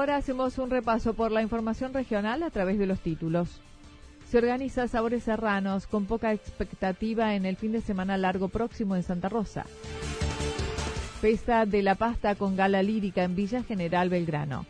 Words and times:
A 0.00 0.02
esta 0.02 0.12
hora 0.14 0.18
hacemos 0.18 0.56
un 0.56 0.70
repaso 0.70 1.12
por 1.12 1.30
la 1.30 1.42
información 1.42 1.92
regional 1.92 2.42
a 2.42 2.48
través 2.48 2.78
de 2.78 2.86
los 2.86 3.00
títulos. 3.00 3.60
Se 4.30 4.38
organiza 4.38 4.88
Sabores 4.88 5.24
Serranos 5.24 5.86
con 5.86 6.06
poca 6.06 6.32
expectativa 6.32 7.34
en 7.34 7.44
el 7.44 7.56
fin 7.56 7.72
de 7.72 7.82
semana 7.82 8.16
largo 8.16 8.48
próximo 8.48 8.96
en 8.96 9.02
Santa 9.02 9.28
Rosa. 9.28 9.66
Festa 11.20 11.66
de 11.66 11.82
la 11.82 11.96
pasta 11.96 12.34
con 12.34 12.56
gala 12.56 12.82
lírica 12.82 13.24
en 13.24 13.36
Villa 13.36 13.62
General 13.62 14.08
Belgrano. 14.08 14.64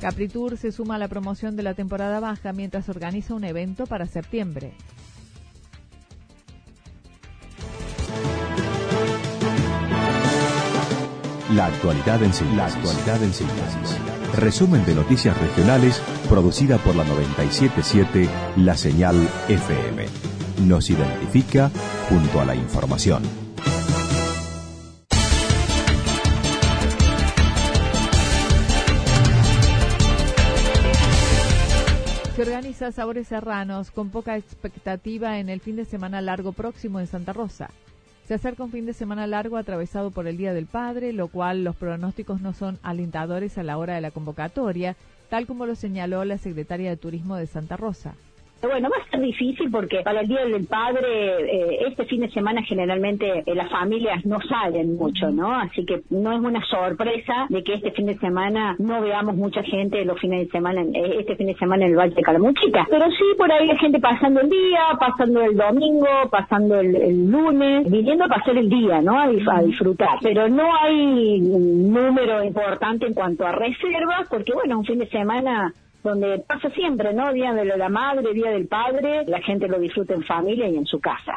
Capritur 0.00 0.56
se 0.56 0.72
suma 0.72 0.94
a 0.94 0.98
la 0.98 1.08
promoción 1.08 1.54
de 1.54 1.62
la 1.62 1.74
temporada 1.74 2.20
baja 2.20 2.54
mientras 2.54 2.88
organiza 2.88 3.34
un 3.34 3.44
evento 3.44 3.86
para 3.86 4.06
septiembre. 4.06 4.72
La 11.54 11.66
actualidad 11.66 12.22
en 12.22 12.32
síntesis. 12.32 13.98
Resumen 14.34 14.86
de 14.86 14.94
noticias 14.94 15.36
regionales 15.38 16.00
producida 16.28 16.78
por 16.78 16.96
la 16.96 17.04
977 17.04 18.28
La 18.56 18.74
Señal 18.74 19.28
FM. 19.48 20.06
Nos 20.66 20.88
identifica 20.88 21.70
junto 22.08 22.40
a 22.40 22.46
la 22.46 22.54
información. 22.54 23.22
Se 32.34 32.42
organiza 32.42 32.92
Sabores 32.92 33.28
Serranos 33.28 33.90
con 33.90 34.08
poca 34.08 34.38
expectativa 34.38 35.38
en 35.38 35.50
el 35.50 35.60
fin 35.60 35.76
de 35.76 35.84
semana 35.84 36.22
largo 36.22 36.52
próximo 36.52 36.98
en 36.98 37.06
Santa 37.06 37.34
Rosa. 37.34 37.68
Se 38.26 38.34
acerca 38.34 38.62
un 38.62 38.70
fin 38.70 38.86
de 38.86 38.92
semana 38.92 39.26
largo 39.26 39.56
atravesado 39.56 40.10
por 40.10 40.26
el 40.26 40.36
Día 40.36 40.54
del 40.54 40.66
Padre, 40.66 41.12
lo 41.12 41.28
cual 41.28 41.64
los 41.64 41.76
pronósticos 41.76 42.40
no 42.40 42.54
son 42.54 42.78
alentadores 42.82 43.58
a 43.58 43.62
la 43.62 43.78
hora 43.78 43.94
de 43.94 44.00
la 44.00 44.12
convocatoria, 44.12 44.96
tal 45.28 45.46
como 45.46 45.66
lo 45.66 45.74
señaló 45.74 46.24
la 46.24 46.38
secretaria 46.38 46.90
de 46.90 46.96
Turismo 46.96 47.36
de 47.36 47.46
Santa 47.46 47.76
Rosa. 47.76 48.14
Bueno, 48.62 48.88
va 48.90 49.02
a 49.02 49.10
ser 49.10 49.20
difícil 49.20 49.72
porque 49.72 50.02
para 50.04 50.20
el 50.20 50.28
Día 50.28 50.44
del 50.44 50.64
Padre, 50.66 51.02
eh, 51.02 51.78
este 51.88 52.04
fin 52.04 52.20
de 52.20 52.30
semana 52.30 52.62
generalmente 52.62 53.42
eh, 53.44 53.54
las 53.56 53.68
familias 53.68 54.24
no 54.24 54.38
salen 54.40 54.96
mucho, 54.96 55.30
¿no? 55.32 55.52
Así 55.52 55.84
que 55.84 56.02
no 56.10 56.32
es 56.32 56.38
una 56.38 56.64
sorpresa 56.66 57.46
de 57.48 57.64
que 57.64 57.74
este 57.74 57.90
fin 57.90 58.06
de 58.06 58.16
semana 58.18 58.76
no 58.78 59.00
veamos 59.00 59.34
mucha 59.34 59.64
gente 59.64 60.04
los 60.04 60.20
fines 60.20 60.46
de 60.46 60.52
semana, 60.52 60.82
eh, 60.82 61.16
este 61.18 61.34
fin 61.34 61.48
de 61.48 61.56
semana 61.56 61.86
en 61.86 61.90
el 61.90 61.98
Valle 61.98 62.14
de 62.14 62.22
Calamuchita. 62.22 62.86
Pero 62.88 63.06
sí, 63.10 63.24
por 63.36 63.50
ahí 63.50 63.68
hay 63.68 63.78
gente 63.78 63.98
pasando 63.98 64.40
el 64.40 64.48
día, 64.48 64.80
pasando 64.96 65.42
el 65.42 65.56
domingo, 65.56 66.06
pasando 66.30 66.78
el, 66.78 67.30
lunes, 67.32 67.90
viniendo 67.90 68.26
a 68.26 68.28
pasar 68.28 68.56
el 68.56 68.68
día, 68.68 69.00
¿no? 69.02 69.18
A, 69.18 69.24
a, 69.24 69.62
disfrutar. 69.62 70.18
Pero 70.22 70.48
no 70.48 70.72
hay 70.82 71.40
un 71.40 71.92
número 71.92 72.44
importante 72.44 73.06
en 73.06 73.14
cuanto 73.14 73.44
a 73.44 73.50
reservas, 73.50 74.28
porque 74.30 74.52
bueno, 74.52 74.78
un 74.78 74.84
fin 74.84 75.00
de 75.00 75.08
semana 75.08 75.74
donde 76.02 76.40
pasa 76.40 76.70
siempre, 76.70 77.14
¿no? 77.14 77.32
Día 77.32 77.52
de 77.52 77.64
la 77.64 77.88
madre, 77.88 78.34
Día 78.34 78.50
del 78.50 78.66
padre, 78.66 79.24
la 79.26 79.40
gente 79.40 79.68
lo 79.68 79.78
disfruta 79.78 80.14
en 80.14 80.24
familia 80.24 80.68
y 80.68 80.76
en 80.76 80.86
su 80.86 81.00
casa. 81.00 81.36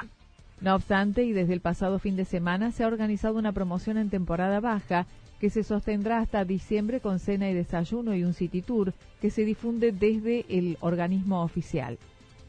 No 0.61 0.75
obstante, 0.75 1.23
y 1.23 1.33
desde 1.33 1.53
el 1.53 1.61
pasado 1.61 1.99
fin 1.99 2.15
de 2.15 2.25
semana 2.25 2.71
se 2.71 2.83
ha 2.83 2.87
organizado 2.87 3.37
una 3.37 3.51
promoción 3.51 3.97
en 3.97 4.09
temporada 4.09 4.59
baja 4.59 5.05
que 5.39 5.49
se 5.49 5.63
sostendrá 5.63 6.19
hasta 6.19 6.45
diciembre 6.45 7.01
con 7.01 7.19
cena 7.19 7.49
y 7.49 7.53
desayuno 7.53 8.15
y 8.15 8.23
un 8.23 8.33
city 8.33 8.61
tour 8.61 8.93
que 9.21 9.29
se 9.29 9.43
difunde 9.43 9.91
desde 9.91 10.45
el 10.49 10.77
organismo 10.79 11.43
oficial. 11.43 11.97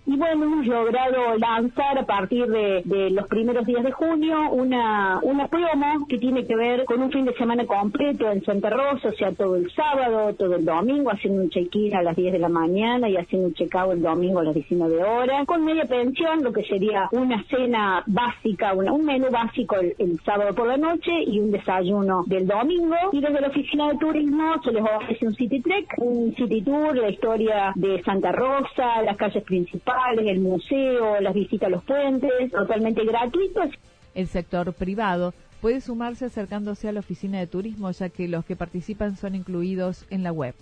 Y 0.09 0.17
bueno, 0.17 0.45
hemos 0.45 0.67
logrado 0.69 1.37
lanzar 1.37 1.99
a 1.99 2.07
partir 2.07 2.47
de, 2.47 3.11
los 3.11 3.27
primeros 3.27 3.67
días 3.67 3.83
de 3.83 3.91
junio 3.91 4.51
una, 4.53 5.19
una 5.23 5.49
promo 5.49 6.07
que 6.09 6.19
tiene 6.19 6.47
que 6.47 6.55
ver 6.55 6.85
con 6.85 7.03
un 7.03 7.11
fin 7.11 7.25
de 7.25 7.35
semana 7.35 7.67
completo 7.67 8.31
en 8.31 8.45
Santa 8.45 8.71
Rosa, 8.71 9.09
o 9.09 9.13
sea, 9.13 9.33
todo 9.33 9.57
el 9.57 9.69
sábado, 9.73 10.33
todo 10.35 10.55
el 10.55 10.65
domingo, 10.65 11.11
haciendo 11.11 11.43
un 11.43 11.51
check-in 11.51 11.97
a 11.97 12.03
las 12.03 12.15
10 12.15 12.35
de 12.35 12.39
la 12.39 12.49
mañana 12.49 13.09
y 13.09 13.17
haciendo 13.17 13.49
un 13.49 13.55
check-out 13.55 13.95
el 13.95 14.03
domingo 14.03 14.39
a 14.39 14.45
las 14.45 14.55
19 14.55 15.03
horas, 15.03 15.45
con 15.45 15.65
media 15.65 15.85
pensión, 15.87 16.41
lo 16.45 16.53
que 16.53 16.63
sería 16.63 17.09
una 17.11 17.43
cena 17.51 18.05
básica, 18.07 18.75
un 18.75 19.05
menú 19.05 19.27
básico 19.33 19.75
el, 19.75 20.21
sábado 20.25 20.55
por 20.55 20.69
la 20.69 20.77
noche 20.77 21.11
y 21.27 21.41
un 21.41 21.51
desayuno 21.51 22.23
del 22.27 22.47
domingo. 22.47 22.97
Y 23.11 23.21
desde 23.21 23.41
la 23.41 23.49
oficina 23.49 23.89
de 23.89 23.99
turismo 23.99 24.55
se 24.63 24.71
les 24.71 24.83
ofrece 24.83 25.27
un 25.27 25.35
city 25.35 25.61
trek, 25.61 25.95
un 25.99 26.33
city 26.37 26.63
tour, 26.63 26.97
la 26.97 27.11
historia 27.11 27.73
de 27.75 28.03
Santa 28.05 28.31
Rosa, 28.31 29.03
las 29.03 29.17
calles 29.17 29.43
principales, 29.43 29.96
el 30.27 30.41
museo, 30.41 31.21
las 31.21 31.35
visitas 31.35 31.69
a 31.69 31.71
los 31.71 31.85
puentes, 31.85 32.51
totalmente 32.51 33.05
gratuitos. 33.05 33.69
El 34.15 34.27
sector 34.27 34.73
privado 34.73 35.35
puede 35.61 35.81
sumarse 35.81 36.27
acercándose 36.27 36.89
a 36.89 36.93
la 36.93 37.01
oficina 37.01 37.39
de 37.39 37.47
turismo, 37.47 37.91
ya 37.91 38.09
que 38.09 38.29
los 38.29 38.45
que 38.45 38.57
participan 38.57 39.17
son 39.17 39.35
incluidos 39.35 40.07
en 40.11 40.23
la 40.23 40.33
web. 40.33 40.55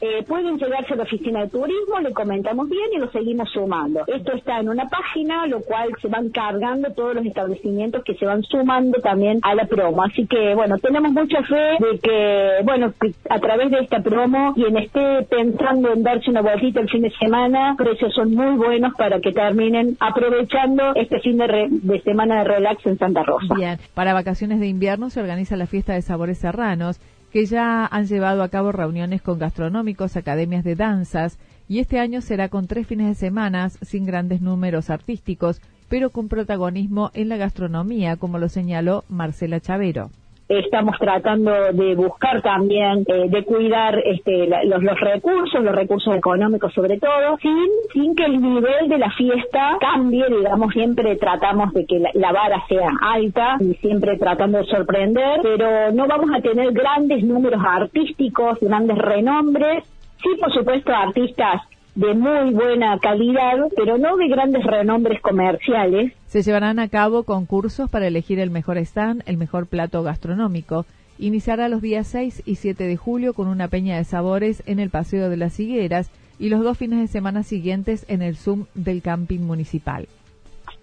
Eh, 0.00 0.24
pueden 0.26 0.58
llegarse 0.58 0.94
a 0.94 0.96
la 0.96 1.02
oficina 1.02 1.40
de 1.42 1.48
turismo, 1.48 2.00
le 2.00 2.12
comentamos 2.12 2.68
bien 2.68 2.88
y 2.94 2.98
lo 2.98 3.10
seguimos 3.10 3.50
sumando. 3.50 4.04
Esto 4.06 4.32
está 4.32 4.58
en 4.60 4.70
una 4.70 4.88
página, 4.88 5.46
lo 5.46 5.60
cual 5.60 5.90
se 6.00 6.08
van 6.08 6.30
cargando 6.30 6.90
todos 6.92 7.14
los 7.14 7.26
establecimientos 7.26 8.02
que 8.02 8.14
se 8.14 8.24
van 8.24 8.42
sumando 8.44 8.98
también 9.00 9.40
a 9.42 9.54
la 9.54 9.66
promo. 9.66 10.02
Así 10.02 10.26
que, 10.26 10.54
bueno, 10.54 10.78
tenemos 10.78 11.12
mucha 11.12 11.42
fe 11.42 11.76
de 11.78 11.98
que, 11.98 12.64
bueno, 12.64 12.94
a 13.28 13.38
través 13.40 13.70
de 13.70 13.80
esta 13.80 14.00
promo, 14.02 14.54
quien 14.54 14.76
esté 14.78 15.22
pensando 15.28 15.92
en 15.92 16.02
darse 16.02 16.30
una 16.30 16.40
vueltita 16.40 16.80
el 16.80 16.88
fin 16.88 17.02
de 17.02 17.10
semana, 17.10 17.74
precios 17.76 18.14
son 18.14 18.34
muy 18.34 18.56
buenos 18.56 18.94
para 18.96 19.20
que 19.20 19.32
terminen 19.32 19.98
aprovechando 20.00 20.94
este 20.94 21.20
fin 21.20 21.36
de, 21.36 21.68
de 21.70 22.00
semana 22.00 22.38
de 22.38 22.44
relax 22.44 22.86
en 22.86 22.98
Santa 22.98 23.22
Rosa. 23.22 23.54
Bien, 23.54 23.78
para 23.92 24.14
vacaciones 24.14 24.60
de 24.60 24.66
invierno 24.66 25.10
se 25.10 25.20
organiza 25.20 25.56
la 25.56 25.66
fiesta 25.66 25.92
de 25.92 26.02
sabores 26.02 26.38
serranos 26.38 27.00
que 27.32 27.46
ya 27.46 27.86
han 27.86 28.06
llevado 28.06 28.42
a 28.42 28.48
cabo 28.48 28.72
reuniones 28.72 29.22
con 29.22 29.38
gastronómicos, 29.38 30.16
academias 30.16 30.64
de 30.64 30.76
danzas, 30.76 31.38
y 31.68 31.78
este 31.78 31.98
año 31.98 32.20
será 32.20 32.48
con 32.48 32.66
tres 32.66 32.86
fines 32.86 33.06
de 33.06 33.14
semana 33.14 33.70
sin 33.70 34.04
grandes 34.04 34.40
números 34.40 34.90
artísticos, 34.90 35.60
pero 35.88 36.10
con 36.10 36.28
protagonismo 36.28 37.10
en 37.14 37.28
la 37.28 37.36
gastronomía, 37.36 38.16
como 38.16 38.38
lo 38.38 38.48
señaló 38.48 39.04
Marcela 39.08 39.60
Chavero 39.60 40.10
estamos 40.58 40.98
tratando 40.98 41.52
de 41.72 41.94
buscar 41.94 42.42
también 42.42 43.04
eh, 43.06 43.28
de 43.28 43.44
cuidar 43.44 43.98
este, 44.04 44.48
los, 44.66 44.82
los, 44.82 45.00
recursos, 45.00 45.62
los 45.62 45.74
recursos 45.74 46.14
económicos 46.16 46.72
sobre 46.74 46.98
todo, 46.98 47.38
sin, 47.40 47.68
sin 47.92 48.16
que 48.16 48.24
el 48.24 48.40
nivel 48.40 48.88
de 48.88 48.98
la 48.98 49.10
fiesta 49.12 49.76
cambie, 49.80 50.24
digamos, 50.28 50.72
siempre 50.72 51.16
tratamos 51.16 51.72
de 51.72 51.86
que 51.86 52.00
la, 52.00 52.10
la, 52.14 52.32
vara 52.32 52.64
sea 52.68 52.90
alta 53.00 53.56
y 53.60 53.74
siempre 53.74 54.18
tratando 54.18 54.58
de 54.58 54.64
sorprender, 54.64 55.40
pero 55.42 55.92
no 55.92 56.06
vamos 56.08 56.30
a 56.34 56.40
tener 56.40 56.72
grandes 56.72 57.22
números 57.22 57.62
artísticos, 57.64 58.58
grandes 58.60 58.98
renombres, 58.98 59.84
sí, 60.20 60.30
por 60.40 60.52
supuesto, 60.52 60.92
artistas 60.92 61.62
de 61.94 62.14
muy 62.14 62.52
buena 62.52 62.98
calidad, 62.98 63.56
pero 63.76 63.98
no 63.98 64.16
de 64.16 64.28
grandes 64.28 64.64
renombres 64.64 65.20
comerciales. 65.20 66.12
Se 66.26 66.42
llevarán 66.42 66.78
a 66.78 66.88
cabo 66.88 67.24
concursos 67.24 67.90
para 67.90 68.06
elegir 68.06 68.38
el 68.38 68.50
mejor 68.50 68.78
stand, 68.78 69.22
el 69.26 69.36
mejor 69.36 69.66
plato 69.66 70.02
gastronómico. 70.02 70.86
Iniciará 71.18 71.68
los 71.68 71.82
días 71.82 72.06
6 72.06 72.42
y 72.46 72.54
7 72.56 72.84
de 72.84 72.96
julio 72.96 73.34
con 73.34 73.48
una 73.48 73.68
peña 73.68 73.96
de 73.96 74.04
sabores 74.04 74.62
en 74.66 74.78
el 74.78 74.90
Paseo 74.90 75.28
de 75.28 75.36
las 75.36 75.58
Higueras 75.60 76.10
y 76.38 76.48
los 76.48 76.62
dos 76.62 76.78
fines 76.78 77.00
de 77.00 77.06
semana 77.08 77.42
siguientes 77.42 78.06
en 78.08 78.22
el 78.22 78.36
Zoom 78.36 78.64
del 78.74 79.02
Camping 79.02 79.40
Municipal. 79.40 80.08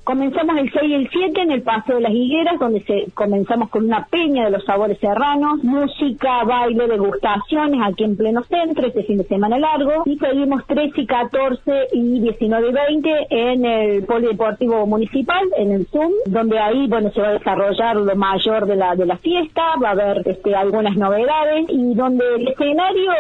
Comenzamos 0.08 0.56
el 0.58 0.72
6 0.72 0.84
y 0.90 0.94
el 0.94 1.10
7 1.10 1.42
en 1.42 1.52
el 1.52 1.64
Paseo 1.64 1.96
de 1.96 2.04
las 2.04 2.14
Higueras, 2.14 2.58
donde 2.60 2.82
se, 2.84 3.12
comenzamos 3.14 3.70
con 3.70 3.84
una 3.84 4.06
peña 4.06 4.46
de 4.46 4.52
los 4.52 4.64
sabores 4.64 4.98
serranos, 5.00 5.62
música, 5.66 6.46
baile, 6.46 6.88
degustaciones 6.88 7.82
aquí 7.84 8.06
en 8.06 8.16
pleno 8.16 8.42
centro, 8.44 8.88
este 8.88 9.04
fin 9.04 9.18
de 9.18 9.26
semana 9.26 9.60
largo, 9.60 10.04
y 10.06 10.18
seguimos 10.18 10.66
13 10.66 11.02
y 11.02 11.06
14 11.06 11.88
y 11.92 12.22
19 12.22 12.70
y 12.70 12.72
20 12.72 13.28
en 13.32 13.66
el 13.66 14.06
Polideportivo 14.06 14.88
Municipal, 14.88 15.44
en 15.58 15.74
el 15.74 15.86
Zoom, 15.88 16.14
donde 16.26 16.58
ahí, 16.58 16.88
bueno, 16.88 17.12
se 17.12 17.20
va 17.20 17.28
a 17.28 17.34
desarrollar 17.34 17.98
lo 17.98 18.16
mayor 18.16 18.66
de 18.66 18.78
la, 18.78 18.96
de 18.96 19.08
la 19.08 19.18
fiesta, 19.18 19.62
va 19.84 19.90
a 19.90 19.92
haber 19.92 20.22
este, 20.26 20.56
algunas 20.56 20.96
novedades, 20.96 21.66
y 21.68 21.96
donde 21.96 22.24
el 22.34 22.48
escenario, 22.48 23.12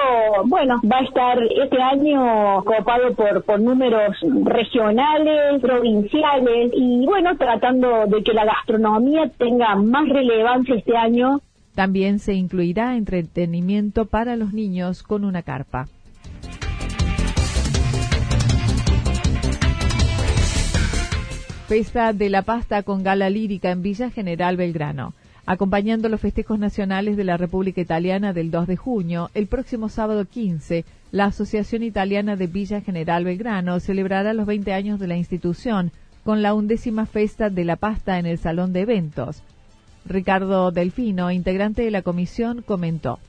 bueno, 0.45 0.80
va 0.90 1.00
a 1.00 1.04
estar 1.04 1.38
este 1.44 1.81
año 1.81 2.63
copado 2.63 3.13
por, 3.13 3.44
por 3.44 3.60
números 3.60 4.16
regionales, 4.45 5.62
provinciales, 5.62 6.77
y 6.80 7.06
bueno, 7.08 7.36
tratando 7.38 8.06
de 8.06 8.24
que 8.24 8.34
la 8.34 8.46
gastronomía 8.46 9.28
tenga 9.36 9.76
más 9.76 10.08
relevancia 10.08 10.76
este 10.76 10.96
año. 10.96 11.42
También 11.74 12.20
se 12.20 12.36
incluirá 12.36 12.96
entretenimiento 12.96 14.06
para 14.06 14.36
los 14.36 14.54
niños 14.54 15.02
con 15.02 15.26
una 15.26 15.42
carpa. 15.42 15.88
Festa 21.68 22.14
de 22.14 22.30
la 22.30 22.44
Pasta 22.44 22.84
con 22.84 23.02
gala 23.02 23.32
lírica 23.32 23.72
en 23.72 23.82
Villa 23.82 24.12
General 24.12 24.56
Belgrano. 24.56 25.14
Acompañando 25.48 26.10
los 26.10 26.22
festejos 26.22 26.60
nacionales 26.60 27.18
de 27.18 27.24
la 27.24 27.38
República 27.38 27.82
Italiana 27.82 28.34
del 28.34 28.52
2 28.52 28.68
de 28.68 28.78
junio, 28.78 29.32
el 29.34 29.48
próximo 29.48 29.90
sábado 29.90 30.26
15, 30.26 30.86
la 31.12 31.26
Asociación 31.26 31.82
Italiana 31.82 32.36
de 32.36 32.48
Villa 32.48 32.82
General 32.82 33.24
Belgrano 33.24 33.80
celebrará 33.80 34.34
los 34.34 34.46
20 34.46 34.74
años 34.74 35.00
de 35.00 35.08
la 35.08 35.18
institución 35.18 35.92
con 36.28 36.42
la 36.42 36.54
undécima 36.54 37.06
Festa 37.06 37.50
de 37.50 37.64
la 37.64 37.78
Pasta 37.78 38.20
en 38.20 38.26
el 38.26 38.38
Salón 38.38 38.74
de 38.74 38.82
Eventos. 38.82 39.42
Ricardo 40.06 40.72
Delfino, 40.72 41.32
integrante 41.32 41.84
de 41.84 41.92
la 41.92 42.02
comisión, 42.02 42.64
comentó 42.64 43.20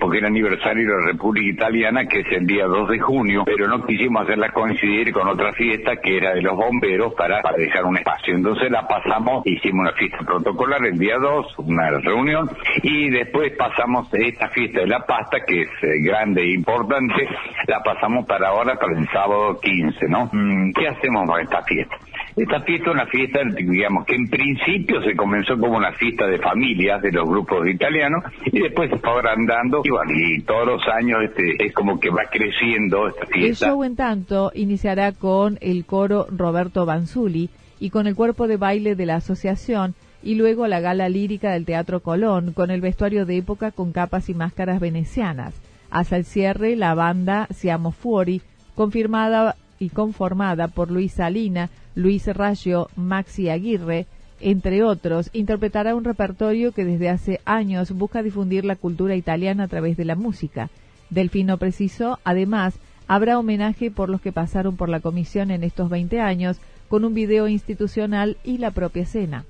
porque 0.00 0.18
era 0.18 0.28
aniversario 0.28 0.88
de 0.88 1.00
la 1.00 1.06
República 1.12 1.54
Italiana, 1.54 2.06
que 2.06 2.20
es 2.20 2.26
el 2.32 2.46
día 2.46 2.66
2 2.66 2.88
de 2.88 2.98
junio, 2.98 3.44
pero 3.44 3.68
no 3.68 3.84
quisimos 3.86 4.22
hacerla 4.22 4.48
coincidir 4.50 5.12
con 5.12 5.28
otra 5.28 5.52
fiesta 5.52 5.96
que 5.96 6.16
era 6.16 6.34
de 6.34 6.42
los 6.42 6.56
bomberos 6.56 7.14
para, 7.14 7.40
dejar 7.56 7.84
un 7.84 7.96
espacio. 7.96 8.34
Entonces 8.34 8.70
la 8.70 8.86
pasamos, 8.86 9.46
hicimos 9.46 9.82
una 9.82 9.92
fiesta 9.92 10.18
protocolar 10.26 10.84
el 10.84 10.98
día 10.98 11.16
2, 11.18 11.58
una 11.58 11.90
reunión, 12.00 12.50
y 12.82 13.10
después 13.10 13.52
pasamos 13.56 14.08
esta 14.12 14.48
fiesta 14.48 14.80
de 14.80 14.86
la 14.86 15.00
pasta, 15.00 15.38
que 15.46 15.62
es 15.62 15.68
eh, 15.82 16.00
grande 16.02 16.42
e 16.42 16.54
importante, 16.54 17.28
la 17.66 17.82
pasamos 17.82 18.26
para 18.26 18.48
ahora, 18.48 18.74
para 18.76 18.98
el 18.98 19.06
sábado 19.10 19.60
15, 19.60 20.08
¿no? 20.08 20.28
Mm, 20.32 20.72
¿Qué 20.72 20.88
hacemos 20.88 21.28
con 21.28 21.40
esta 21.40 21.62
fiesta? 21.62 21.96
Esta 22.36 22.60
fiesta 22.62 22.90
es 22.90 22.94
una 22.94 23.06
fiesta, 23.06 23.40
digamos, 23.56 24.04
que 24.06 24.16
en 24.16 24.28
principio 24.28 25.00
se 25.02 25.14
comenzó 25.14 25.56
como 25.56 25.76
una 25.76 25.92
fiesta 25.92 26.26
de 26.26 26.38
familias 26.38 27.00
de 27.00 27.12
los 27.12 27.28
grupos 27.28 27.68
italianos 27.68 28.24
y 28.46 28.60
después 28.60 28.90
se 28.90 28.98
fue 28.98 29.12
agrandando 29.12 29.82
y, 29.84 29.90
bueno, 29.90 30.10
y 30.12 30.42
todos 30.42 30.66
los 30.66 30.88
años 30.88 31.22
este, 31.22 31.64
es 31.64 31.72
como 31.72 32.00
que 32.00 32.10
va 32.10 32.24
creciendo 32.30 33.06
esta 33.06 33.26
fiesta. 33.26 33.66
El 33.66 33.72
show 33.72 33.84
en 33.84 33.94
tanto 33.94 34.50
iniciará 34.54 35.12
con 35.12 35.58
el 35.60 35.84
coro 35.84 36.26
Roberto 36.30 36.84
Banzuli 36.86 37.50
y 37.78 37.90
con 37.90 38.08
el 38.08 38.16
cuerpo 38.16 38.48
de 38.48 38.56
baile 38.56 38.96
de 38.96 39.06
la 39.06 39.16
asociación 39.16 39.94
y 40.24 40.34
luego 40.34 40.66
la 40.66 40.80
gala 40.80 41.08
lírica 41.08 41.52
del 41.52 41.66
Teatro 41.66 42.00
Colón 42.00 42.52
con 42.52 42.70
el 42.70 42.80
vestuario 42.80 43.26
de 43.26 43.36
época 43.36 43.70
con 43.70 43.92
capas 43.92 44.28
y 44.28 44.34
máscaras 44.34 44.80
venecianas. 44.80 45.54
Hasta 45.90 46.16
el 46.16 46.24
cierre 46.24 46.74
la 46.74 46.94
banda 46.94 47.46
Siamo 47.52 47.92
Fuori, 47.92 48.42
confirmada 48.74 49.54
y 49.78 49.90
conformada 49.90 50.68
por 50.68 50.90
Luis 50.90 51.12
Salina, 51.12 51.68
Luis 51.94 52.26
Raggio, 52.26 52.88
Maxi 52.96 53.48
Aguirre, 53.48 54.06
entre 54.40 54.82
otros, 54.82 55.30
interpretará 55.32 55.94
un 55.94 56.04
repertorio 56.04 56.72
que 56.72 56.84
desde 56.84 57.08
hace 57.08 57.40
años 57.44 57.92
busca 57.92 58.22
difundir 58.22 58.64
la 58.64 58.76
cultura 58.76 59.14
italiana 59.16 59.64
a 59.64 59.68
través 59.68 59.96
de 59.96 60.04
la 60.04 60.16
música. 60.16 60.70
Delfino 61.10 61.56
precisó, 61.58 62.18
además, 62.24 62.74
habrá 63.06 63.38
homenaje 63.38 63.90
por 63.90 64.08
los 64.08 64.20
que 64.20 64.32
pasaron 64.32 64.76
por 64.76 64.88
la 64.88 65.00
comisión 65.00 65.50
en 65.50 65.62
estos 65.62 65.88
20 65.88 66.20
años, 66.20 66.58
con 66.88 67.04
un 67.04 67.14
video 67.14 67.48
institucional 67.48 68.36
y 68.44 68.58
la 68.58 68.70
propia 68.70 69.02
escena. 69.02 69.44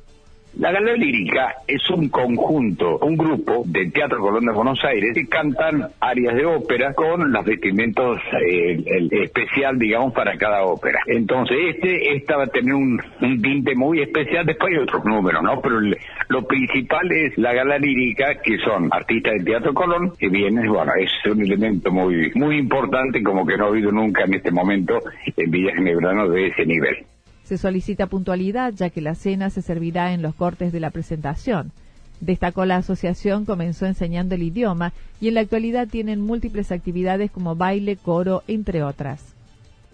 La 0.56 0.70
Gala 0.70 0.92
Lírica 0.92 1.52
es 1.66 1.90
un 1.90 2.08
conjunto, 2.08 2.98
un 2.98 3.16
grupo 3.16 3.64
de 3.66 3.90
Teatro 3.90 4.20
Colón 4.20 4.46
de 4.46 4.52
Buenos 4.52 4.78
Aires 4.84 5.10
que 5.12 5.26
cantan 5.26 5.88
áreas 5.98 6.36
de 6.36 6.46
ópera 6.46 6.94
con 6.94 7.32
los 7.32 7.44
vestimentos 7.44 8.18
eh, 8.40 8.80
el, 8.86 9.12
especial, 9.12 9.76
digamos, 9.76 10.12
para 10.12 10.36
cada 10.36 10.62
ópera. 10.62 11.00
Entonces, 11.08 11.56
este 11.70 12.14
esta 12.14 12.36
va 12.36 12.44
a 12.44 12.46
tener 12.46 12.72
un, 12.72 13.00
tinte 13.42 13.74
muy 13.74 14.00
especial, 14.00 14.46
después 14.46 14.72
hay 14.72 14.78
otros 14.78 15.04
números, 15.04 15.42
¿no? 15.42 15.60
Pero 15.60 15.80
lo 16.28 16.46
principal 16.46 17.10
es 17.10 17.36
la 17.36 17.52
Gala 17.52 17.76
Lírica, 17.78 18.36
que 18.40 18.56
son 18.58 18.88
artistas 18.92 19.34
de 19.38 19.44
Teatro 19.44 19.74
Colón, 19.74 20.12
que 20.16 20.28
vienen, 20.28 20.72
bueno, 20.72 20.92
es 20.96 21.10
un 21.28 21.42
elemento 21.42 21.90
muy, 21.90 22.30
muy 22.36 22.58
importante, 22.58 23.24
como 23.24 23.44
que 23.44 23.56
no 23.56 23.64
ha 23.64 23.68
habido 23.68 23.90
nunca 23.90 24.22
en 24.22 24.34
este 24.34 24.52
momento 24.52 25.00
en 25.36 25.50
Villa 25.50 25.74
Genebrano 25.74 26.28
de 26.28 26.46
ese 26.46 26.64
nivel. 26.64 27.04
Se 27.44 27.58
solicita 27.58 28.06
puntualidad 28.06 28.72
ya 28.72 28.90
que 28.90 29.00
la 29.00 29.14
cena 29.14 29.50
se 29.50 29.62
servirá 29.62 30.12
en 30.12 30.22
los 30.22 30.34
cortes 30.34 30.72
de 30.72 30.80
la 30.80 30.90
presentación. 30.90 31.72
Destacó 32.20 32.64
la 32.64 32.76
asociación 32.76 33.44
comenzó 33.44 33.86
enseñando 33.86 34.34
el 34.34 34.42
idioma 34.42 34.92
y 35.20 35.28
en 35.28 35.34
la 35.34 35.40
actualidad 35.40 35.88
tienen 35.88 36.20
múltiples 36.20 36.72
actividades 36.72 37.30
como 37.30 37.56
baile, 37.56 37.96
coro, 37.96 38.42
entre 38.46 38.82
otras 38.82 39.33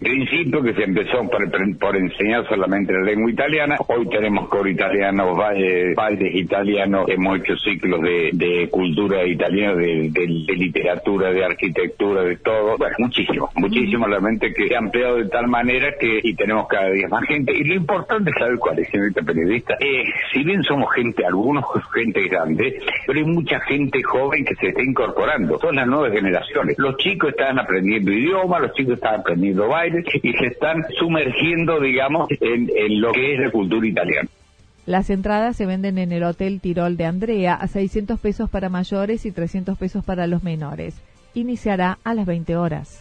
principio 0.01 0.63
que 0.63 0.73
se 0.73 0.83
empezó 0.83 1.29
por, 1.29 1.77
por, 1.77 1.95
enseñar 1.95 2.47
solamente 2.49 2.91
la 2.91 3.01
lengua 3.01 3.29
italiana. 3.29 3.77
Hoy 3.87 4.09
tenemos 4.09 4.49
coro 4.49 4.67
italiano, 4.67 5.35
bailes 5.35 6.35
italianos, 6.35 7.05
hemos 7.07 7.39
hecho 7.39 7.55
ciclos 7.57 8.01
de, 8.01 8.67
cultura 8.71 9.23
italiana, 9.25 9.75
de, 9.75 10.55
literatura, 10.57 11.31
de 11.31 11.45
arquitectura, 11.45 12.23
de 12.23 12.37
todo. 12.37 12.77
Bueno, 12.77 12.95
muchísimo, 12.97 13.49
muchísimo 13.55 14.07
realmente 14.07 14.51
que 14.53 14.67
se 14.67 14.75
ha 14.75 14.79
ampliado 14.79 15.17
de 15.17 15.29
tal 15.29 15.47
manera 15.47 15.93
que 15.99 16.19
y 16.23 16.33
tenemos 16.33 16.67
cada 16.67 16.89
día 16.89 17.07
más 17.07 17.23
gente. 17.25 17.53
Y 17.55 17.63
lo 17.63 17.75
importante 17.75 18.31
es 18.31 18.37
saber 18.37 18.57
cuál 18.57 18.79
es, 18.79 18.89
señorita 18.89 19.21
periodista. 19.21 19.75
Eh, 19.79 20.03
si 20.33 20.43
bien 20.43 20.63
somos 20.63 20.91
gente, 20.95 21.23
algunos 21.25 21.63
gente 21.93 22.27
grande, 22.27 22.79
pero 23.05 23.19
hay 23.19 23.25
mucha 23.25 23.59
gente 23.61 24.01
joven 24.01 24.45
que 24.45 24.55
se 24.55 24.69
está 24.69 24.81
incorporando. 24.81 25.59
Son 25.59 25.75
las 25.75 25.85
nuevas 25.85 26.11
generaciones. 26.11 26.75
Los 26.79 26.97
chicos 26.97 27.29
están 27.29 27.59
aprendiendo 27.59 28.11
idioma, 28.11 28.59
los 28.59 28.73
chicos 28.73 28.95
están 28.95 29.19
aprendiendo 29.19 29.67
baile 29.67 29.90
y 29.99 30.33
se 30.33 30.47
están 30.47 30.83
sumergiendo, 30.99 31.79
digamos, 31.79 32.27
en, 32.39 32.69
lo 33.01 33.11
que 33.11 33.33
es 33.33 33.39
la 33.39 33.51
cultura 33.51 33.87
italiana. 33.87 34.29
Las 34.85 35.09
entradas 35.09 35.55
se 35.55 35.65
venden 35.65 35.97
en 35.97 36.11
el 36.11 36.23
Hotel 36.23 36.59
Tirol 36.59 36.97
de 36.97 37.05
Andrea 37.05 37.53
a 37.53 37.67
600 37.67 38.19
pesos 38.19 38.49
para 38.49 38.69
mayores 38.69 39.25
y 39.25 39.31
300 39.31 39.77
pesos 39.77 40.03
para 40.03 40.27
los 40.27 40.43
menores. 40.43 40.95
Iniciará 41.33 41.99
a 42.03 42.13
las 42.13 42.25
20 42.25 42.57
horas. 42.57 42.99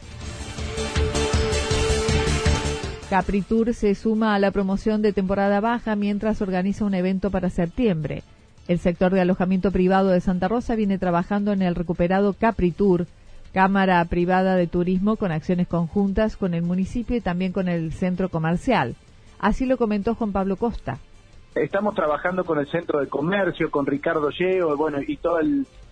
Capritur 3.08 3.74
se 3.74 3.96
suma 3.96 4.36
a 4.36 4.38
la 4.38 4.52
promoción 4.52 5.02
de 5.02 5.12
temporada 5.12 5.58
baja 5.60 5.96
mientras 5.96 6.40
organiza 6.42 6.84
un 6.84 6.94
evento 6.94 7.30
para 7.30 7.50
septiembre. 7.50 8.22
El 8.68 8.78
sector 8.78 9.12
de 9.12 9.20
alojamiento 9.20 9.72
privado 9.72 10.10
de 10.10 10.20
Santa 10.20 10.46
Rosa 10.46 10.76
viene 10.76 10.96
trabajando 10.96 11.52
en 11.52 11.60
el 11.60 11.74
recuperado 11.74 12.34
Capritur, 12.34 13.08
Cámara 13.52 14.04
Privada 14.04 14.56
de 14.56 14.66
Turismo 14.66 15.16
con 15.16 15.32
acciones 15.32 15.66
conjuntas 15.66 16.36
con 16.36 16.54
el 16.54 16.62
municipio 16.62 17.16
y 17.16 17.20
también 17.20 17.52
con 17.52 17.68
el 17.68 17.92
centro 17.92 18.28
comercial. 18.28 18.94
Así 19.38 19.66
lo 19.66 19.76
comentó 19.76 20.14
Juan 20.14 20.32
Pablo 20.32 20.56
Costa. 20.56 20.98
Estamos 21.54 21.94
trabajando 21.94 22.44
con 22.44 22.58
el 22.58 22.68
Centro 22.68 23.00
de 23.00 23.08
Comercio, 23.08 23.70
con 23.70 23.86
Ricardo 23.86 24.30
Yeo, 24.30 24.76
bueno, 24.76 24.98
y 25.04 25.16
todo 25.16 25.40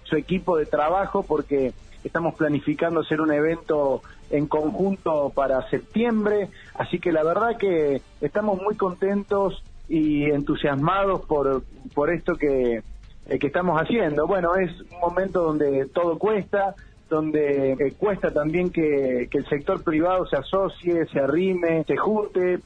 su 0.04 0.16
equipo 0.16 0.56
de 0.56 0.66
trabajo 0.66 1.24
porque 1.24 1.72
estamos 2.04 2.34
planificando 2.36 3.00
hacer 3.00 3.20
un 3.20 3.32
evento 3.32 4.02
en 4.30 4.46
conjunto 4.46 5.30
para 5.34 5.68
septiembre, 5.68 6.48
así 6.74 6.98
que 6.98 7.12
la 7.12 7.24
verdad 7.24 7.56
que 7.56 8.02
estamos 8.20 8.60
muy 8.62 8.76
contentos 8.76 9.62
y 9.88 10.24
entusiasmados 10.24 11.24
por, 11.26 11.62
por 11.94 12.10
esto 12.10 12.34
que, 12.34 12.82
eh, 13.26 13.38
que 13.38 13.46
estamos 13.46 13.80
haciendo. 13.80 14.26
Bueno, 14.26 14.54
es 14.56 14.70
un 14.80 15.00
momento 15.00 15.42
donde 15.42 15.86
todo 15.86 16.18
cuesta, 16.18 16.74
donde 17.08 17.72
eh, 17.72 17.92
cuesta 17.98 18.30
también 18.30 18.70
que, 18.70 19.28
que 19.30 19.38
el 19.38 19.46
sector 19.48 19.82
privado 19.82 20.26
se 20.26 20.36
asocie, 20.36 21.06
se 21.06 21.20
arrime, 21.20 21.84
se 21.86 21.96
junte. 21.96 22.60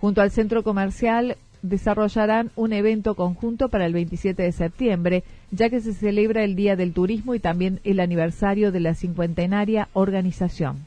Junto 0.00 0.20
al 0.20 0.30
centro 0.30 0.62
comercial 0.62 1.36
desarrollarán 1.62 2.50
un 2.54 2.72
evento 2.72 3.14
conjunto 3.14 3.68
para 3.68 3.86
el 3.86 3.92
27 3.92 4.42
de 4.42 4.52
septiembre, 4.52 5.24
ya 5.50 5.70
que 5.70 5.80
se 5.80 5.92
celebra 5.92 6.44
el 6.44 6.54
Día 6.54 6.76
del 6.76 6.92
Turismo 6.92 7.34
y 7.34 7.40
también 7.40 7.80
el 7.84 8.00
aniversario 8.00 8.72
de 8.72 8.80
la 8.80 8.94
cincuentenaria 8.94 9.88
organización 9.94 10.86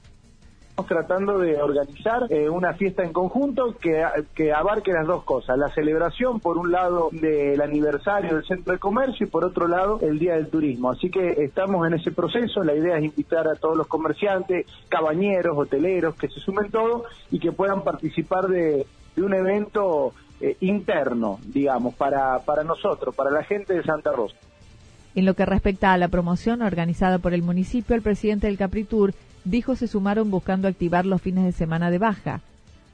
tratando 0.85 1.37
de 1.37 1.61
organizar 1.61 2.25
eh, 2.29 2.49
una 2.49 2.73
fiesta 2.73 3.03
en 3.03 3.13
conjunto 3.13 3.75
que, 3.79 4.03
que 4.33 4.53
abarque 4.53 4.91
las 4.91 5.07
dos 5.07 5.23
cosas, 5.23 5.57
la 5.57 5.69
celebración 5.69 6.39
por 6.39 6.57
un 6.57 6.71
lado 6.71 7.09
del 7.11 7.61
aniversario 7.61 8.35
del 8.35 8.45
centro 8.45 8.73
de 8.73 8.79
comercio 8.79 9.25
y 9.25 9.29
por 9.29 9.43
otro 9.43 9.67
lado 9.67 9.99
el 10.01 10.19
Día 10.19 10.35
del 10.35 10.47
Turismo. 10.47 10.91
Así 10.91 11.09
que 11.09 11.43
estamos 11.43 11.87
en 11.87 11.93
ese 11.93 12.11
proceso, 12.11 12.63
la 12.63 12.73
idea 12.73 12.97
es 12.97 13.05
invitar 13.05 13.47
a 13.47 13.55
todos 13.55 13.77
los 13.77 13.87
comerciantes, 13.87 14.65
cabañeros, 14.89 15.57
hoteleros, 15.57 16.15
que 16.15 16.27
se 16.27 16.39
sumen 16.39 16.71
todos 16.71 17.03
y 17.31 17.39
que 17.39 17.51
puedan 17.51 17.83
participar 17.83 18.47
de, 18.47 18.85
de 19.15 19.21
un 19.21 19.33
evento 19.33 20.13
eh, 20.41 20.55
interno, 20.61 21.39
digamos, 21.45 21.95
para, 21.95 22.39
para 22.39 22.63
nosotros, 22.63 23.13
para 23.13 23.29
la 23.29 23.43
gente 23.43 23.73
de 23.73 23.83
Santa 23.83 24.11
Rosa. 24.11 24.35
En 25.15 25.25
lo 25.25 25.33
que 25.33 25.45
respecta 25.45 25.91
a 25.91 25.97
la 25.97 26.07
promoción 26.07 26.61
organizada 26.61 27.17
por 27.17 27.33
el 27.33 27.41
municipio, 27.41 27.95
el 27.95 28.01
presidente 28.01 28.47
del 28.47 28.57
Capritur 28.57 29.13
dijo 29.45 29.75
se 29.75 29.87
sumaron 29.87 30.31
buscando 30.31 30.67
activar 30.67 31.05
los 31.05 31.21
fines 31.21 31.45
de 31.45 31.51
semana 31.51 31.91
de 31.91 31.97
baja. 31.97 32.41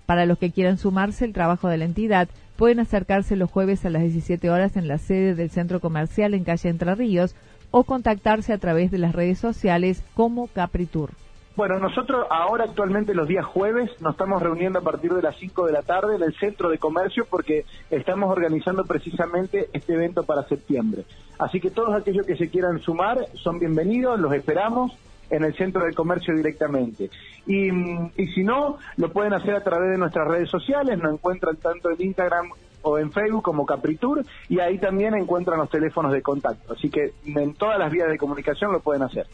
Para 0.06 0.26
los 0.26 0.38
que 0.38 0.52
quieran 0.52 0.78
sumarse 0.78 1.26
el 1.26 1.34
trabajo 1.34 1.68
de 1.68 1.78
la 1.78 1.86
entidad, 1.86 2.30
pueden 2.58 2.80
acercarse 2.80 3.36
los 3.36 3.50
jueves 3.50 3.86
a 3.86 3.90
las 3.90 4.04
17 4.04 4.50
horas 4.50 4.78
en 4.78 4.88
la 4.88 4.98
sede 4.98 5.36
del 5.36 5.50
centro 5.50 5.80
comercial 5.80 6.34
en 6.34 6.44
calle 6.44 6.70
Entre 6.70 6.94
Ríos 6.96 7.36
o 7.72 7.84
contactarse 7.84 8.54
a 8.54 8.58
través 8.58 8.92
de 8.92 9.00
las 9.00 9.14
redes 9.14 9.40
sociales 9.40 10.04
como 10.14 10.48
Capritur. 10.48 11.12
Bueno, 11.56 11.80
nosotros 11.80 12.28
ahora 12.30 12.66
actualmente 12.66 13.14
los 13.14 13.30
días 13.30 13.46
jueves 13.46 13.90
nos 14.02 14.12
estamos 14.12 14.42
reuniendo 14.42 14.80
a 14.80 14.82
partir 14.82 15.14
de 15.14 15.22
las 15.22 15.38
5 15.38 15.66
de 15.66 15.72
la 15.72 15.84
tarde 15.84 16.18
en 16.18 16.24
el 16.24 16.36
centro 16.36 16.70
de 16.70 16.78
comercio 16.78 17.26
porque 17.30 17.66
estamos 17.90 18.30
organizando 18.30 18.84
precisamente 18.84 19.70
este 19.72 19.94
evento 19.94 20.24
para 20.24 20.44
septiembre. 20.44 21.06
Así 21.40 21.62
que 21.62 21.72
todos 21.72 21.96
aquellos 21.96 22.26
que 22.26 22.36
se 22.36 22.50
quieran 22.50 22.82
sumar 22.82 23.26
son 23.36 23.60
bienvenidos, 23.60 24.20
los 24.20 24.34
esperamos 24.34 24.98
en 25.30 25.44
el 25.44 25.56
centro 25.56 25.86
de 25.86 25.94
comercio 25.94 26.36
directamente. 26.36 27.10
Y, 27.48 27.70
y 27.70 28.28
si 28.34 28.44
no, 28.44 28.78
lo 28.98 29.12
pueden 29.12 29.34
hacer 29.34 29.56
a 29.56 29.64
través 29.64 29.92
de 29.92 29.98
nuestras 29.98 30.28
redes 30.28 30.50
sociales, 30.50 30.98
nos 30.98 31.14
encuentran 31.14 31.58
tanto 31.58 31.92
en 31.92 32.02
Instagram 32.02 32.50
o 32.86 33.00
en 33.00 33.12
Facebook 33.12 33.44
como 33.44 33.66
Capritur 33.66 34.24
y 34.48 34.60
ahí 34.60 34.78
también 34.78 35.16
encuentran 35.16 35.60
los 35.60 35.70
teléfonos 35.70 36.12
de 36.12 36.22
contacto. 36.22 36.74
Así 36.74 36.90
que 36.90 37.14
en 37.26 37.54
todas 37.56 37.80
las 37.80 37.92
vías 37.92 38.10
de 38.10 38.18
comunicación 38.18 38.72
lo 38.72 38.80
pueden 38.80 39.02
hacer. 39.02 39.26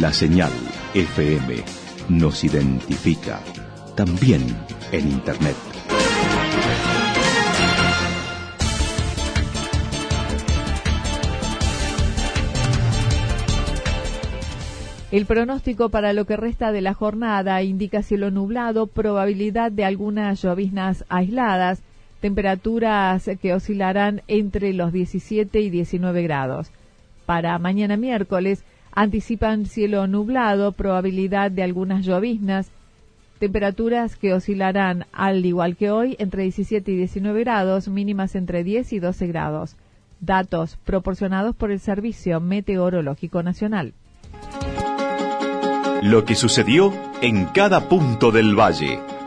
La 0.00 0.12
señal 0.12 0.52
FM 0.94 1.62
nos 2.08 2.44
identifica 2.44 3.40
también 3.94 4.42
en 4.92 5.08
Internet. 5.08 5.56
El 15.10 15.26
pronóstico 15.26 15.88
para 15.88 16.12
lo 16.12 16.24
que 16.24 16.36
resta 16.36 16.70
de 16.70 16.82
la 16.82 16.94
jornada 16.94 17.60
indica 17.62 18.02
cielo 18.02 18.30
nublado, 18.30 18.86
probabilidad 18.86 19.72
de 19.72 19.84
algunas 19.84 20.40
lloviznas 20.40 21.04
aisladas, 21.08 21.82
temperaturas 22.20 23.28
que 23.40 23.54
oscilarán 23.54 24.22
entre 24.28 24.72
los 24.72 24.92
17 24.92 25.60
y 25.60 25.70
19 25.70 26.22
grados. 26.22 26.70
Para 27.26 27.58
mañana 27.58 27.96
miércoles 27.96 28.62
anticipan 28.92 29.66
cielo 29.66 30.06
nublado, 30.06 30.72
probabilidad 30.72 31.50
de 31.50 31.62
algunas 31.62 32.04
lloviznas, 32.04 32.70
temperaturas 33.38 34.16
que 34.16 34.34
oscilarán 34.34 35.06
al 35.12 35.44
igual 35.44 35.76
que 35.76 35.90
hoy 35.90 36.16
entre 36.18 36.42
17 36.42 36.92
y 36.92 36.96
19 36.96 37.40
grados, 37.40 37.88
mínimas 37.88 38.34
entre 38.34 38.64
10 38.64 38.92
y 38.92 38.98
12 38.98 39.26
grados. 39.28 39.76
Datos 40.20 40.76
proporcionados 40.84 41.56
por 41.56 41.70
el 41.70 41.80
Servicio 41.80 42.40
Meteorológico 42.40 43.42
Nacional. 43.42 43.94
Lo 46.02 46.24
que 46.24 46.34
sucedió 46.34 46.92
en 47.22 47.46
cada 47.46 47.88
punto 47.88 48.30
del 48.30 48.58
valle. 48.58 48.98